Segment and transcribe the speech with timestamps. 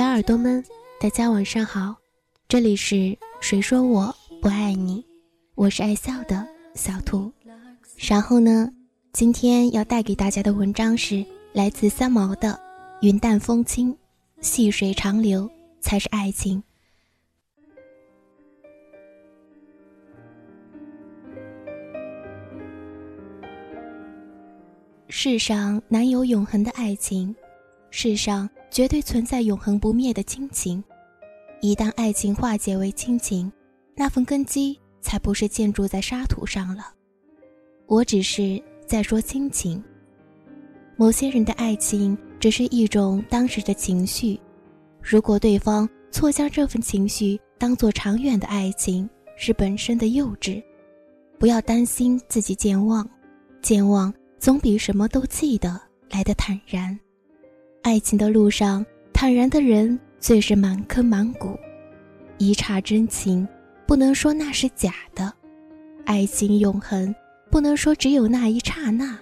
[0.00, 0.64] 小耳朵们，
[0.98, 1.94] 大家晚上好，
[2.48, 5.04] 这里是谁说我不爱你，
[5.54, 7.30] 我是爱笑的小兔。
[7.98, 8.72] 然后呢，
[9.12, 12.48] 今天要带给大家的文章是来自三毛的
[13.02, 13.94] 《云淡风轻，
[14.40, 15.46] 细水长流
[15.82, 16.56] 才是爱情》。
[25.10, 27.36] 世上难有永恒的爱情，
[27.90, 30.82] 世上绝对存在永恒不灭的亲情。
[31.60, 33.50] 一旦爱情化解为亲情，
[33.94, 36.94] 那份根基才不是建筑在沙土上了。
[37.86, 39.82] 我只是在说亲情。
[40.96, 44.40] 某些人的爱情只是一种当时的情绪，
[45.02, 50.62] 如果对方错将这份情绪当做长远的爱情，是本身的幼稚。
[51.38, 53.08] 不要担心自己健忘，
[53.62, 54.12] 健忘。
[54.38, 56.98] 总比什么都记得来的坦然。
[57.82, 61.58] 爱情的路上，坦然的人最是满坑满谷。
[62.38, 63.46] 一刹真情，
[63.86, 65.30] 不能说那是假的；
[66.04, 67.14] 爱情永恒，
[67.50, 69.18] 不能说只有那一刹那。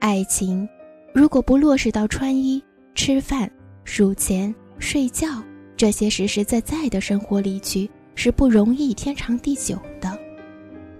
[0.00, 0.68] 爱情，
[1.14, 2.62] 如果不落实到穿衣、
[2.94, 3.50] 吃饭、
[3.84, 5.42] 数钱、睡觉
[5.76, 10.18] 这些实实在在的生活里去，是不容易天长地久的。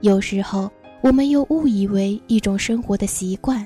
[0.01, 0.71] 有时候。
[1.01, 3.65] 我们又误以为一种生活的习惯，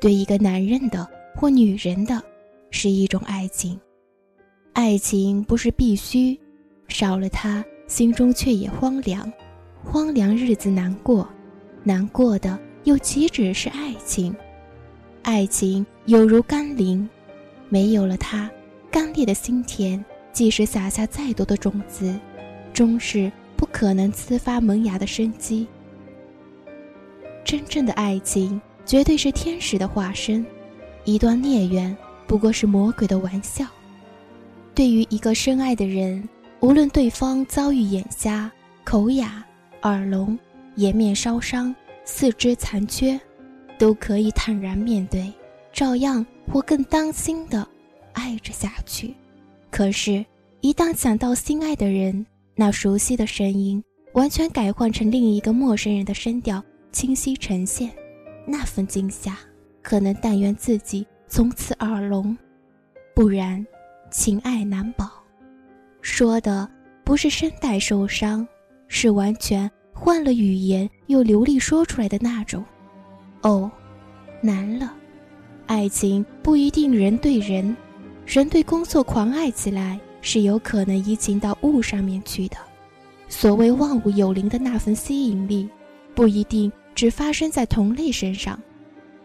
[0.00, 2.22] 对一个男人的或女人的，
[2.70, 3.78] 是一种爱情。
[4.72, 6.38] 爱情不是必须，
[6.88, 9.30] 少了它，心中却也荒凉。
[9.82, 11.28] 荒凉日子难过，
[11.82, 14.34] 难过的又岂止是爱情？
[15.22, 17.08] 爱情有如甘霖，
[17.68, 18.50] 没有了它，
[18.90, 22.14] 干裂的心田，即使撒下再多的种子，
[22.72, 25.66] 终是不可能滋发萌芽的生机。
[27.44, 30.44] 真正的爱情绝对是天使的化身，
[31.10, 33.66] 一段孽缘不过是魔鬼的玩笑。
[34.74, 36.26] 对于一个深爱的人，
[36.60, 38.50] 无论对方遭遇眼瞎、
[38.84, 39.44] 口哑、
[39.82, 40.38] 耳聋、
[40.76, 43.20] 颜面烧伤、四肢残缺，
[43.76, 45.32] 都可以坦然面对，
[45.72, 47.66] 照样或更当心的
[48.12, 49.12] 爱着下去。
[49.68, 50.24] 可是，
[50.60, 53.82] 一旦想到心爱的人，那熟悉的声音
[54.12, 56.62] 完全改换成另一个陌生人的声调。
[56.92, 57.90] 清晰呈现，
[58.46, 59.38] 那份惊吓，
[59.82, 62.36] 可能但愿自己从此耳聋，
[63.14, 63.64] 不然，
[64.10, 65.10] 情爱难保。
[66.00, 66.68] 说的
[67.04, 68.46] 不是声带受伤，
[68.88, 72.64] 是完全换了语言又流利说出来的那种。
[73.42, 73.70] 哦，
[74.40, 74.94] 难了。
[75.66, 77.76] 爱情不一定人对人，
[78.26, 82.56] 人对工作狂爱起来是有可能移情到物上面去的。
[83.28, 85.68] 所谓万物有灵的那份吸引力，
[86.14, 86.70] 不一定。
[86.92, 88.60] 只发生在同类身上，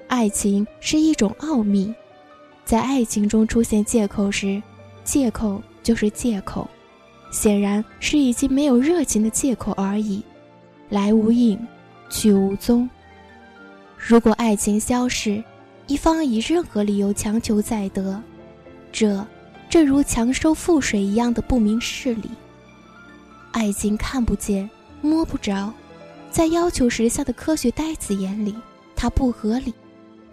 [0.07, 1.93] 爱情是一种奥秘，
[2.63, 4.61] 在爱情中出现借口时，
[5.03, 6.67] 借口就是借口，
[7.31, 10.23] 显然是已经没有热情的借口而已，
[10.89, 11.59] 来无影，
[12.09, 12.89] 去无踪。
[13.97, 15.43] 如果爱情消逝，
[15.87, 18.21] 一方以任何理由强求再得，
[18.91, 19.25] 这，
[19.69, 22.29] 这如强收覆水一样的不明事理。
[23.51, 24.69] 爱情看不见，
[25.01, 25.73] 摸不着。
[26.29, 28.53] 在要求实效的科学呆子眼里，
[28.95, 29.71] 它不合理；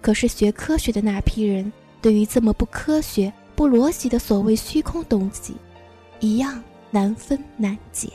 [0.03, 5.55] 可是学科学的那批人，对于这么不科学、不逻辑的所谓虚空东西，
[6.21, 8.09] 一样难分难解。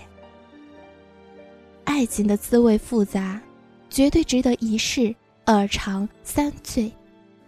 [1.86, 3.42] 爱情的滋味复杂，
[3.90, 5.16] 绝对值得一试、
[5.46, 6.92] 二尝、三醉。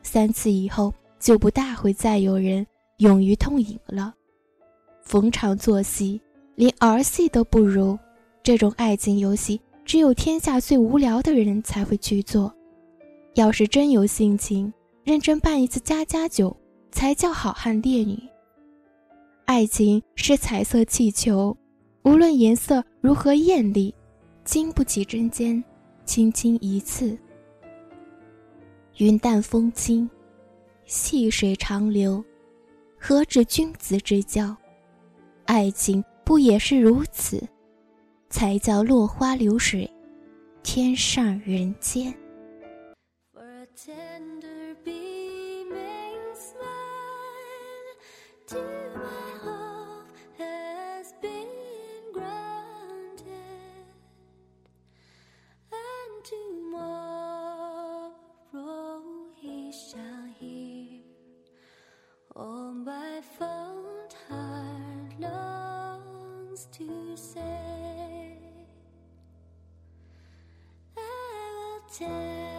[0.01, 2.65] 三次以后，就不大会再有人
[2.97, 4.15] 勇于痛饮了。
[5.03, 6.19] 逢场作戏，
[6.55, 7.99] 连儿戏都不如。
[8.41, 9.59] 这种爱情游戏。
[9.85, 12.53] 只有天下最无聊的人才会去做。
[13.35, 14.71] 要是真有性情，
[15.03, 16.55] 认真办一次家家酒，
[16.91, 18.17] 才叫好汉烈女。
[19.45, 21.55] 爱情是彩色气球，
[22.03, 23.93] 无论颜色如何艳丽，
[24.43, 25.63] 经不起针尖
[26.05, 27.17] 轻轻一刺。
[28.97, 30.09] 云淡风轻，
[30.85, 32.23] 细水长流，
[32.99, 34.55] 何止君子之交？
[35.45, 37.41] 爱情不也是如此？
[38.29, 39.89] 才叫落花流水，
[40.61, 42.13] 天上人间。
[43.85, 47.95] tender beaming smile.
[48.47, 48.61] To
[48.95, 51.47] my hope has been
[52.13, 53.85] granted.
[55.71, 58.11] And tomorrow
[59.37, 61.01] he shall hear.
[62.35, 68.37] All my fond heart longs to say
[70.97, 70.99] I
[71.55, 72.58] will tell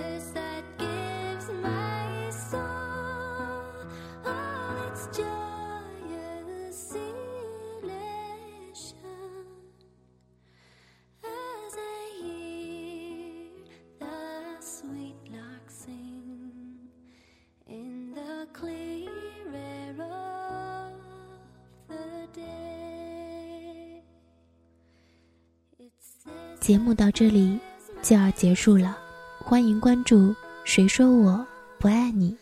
[26.61, 27.59] 节目到这里
[28.03, 28.95] 就要结束了，
[29.39, 31.43] 欢迎关注“谁说我
[31.79, 32.37] 不爱你”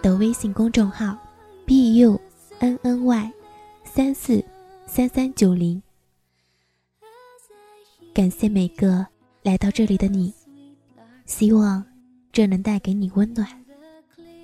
[0.00, 1.18] 的微信公众号
[1.66, 2.18] ，b u
[2.60, 3.32] n n y
[3.82, 4.42] 三四
[4.86, 5.82] 三三九零。
[8.14, 9.04] 感谢每个
[9.42, 10.32] 来到这里的你，
[11.24, 11.84] 希望
[12.30, 13.48] 这能带给你温暖。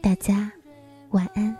[0.02, 0.50] 大家
[1.10, 1.56] 晚安。